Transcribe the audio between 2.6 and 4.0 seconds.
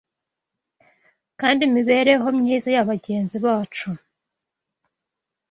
ya bagenzi bacu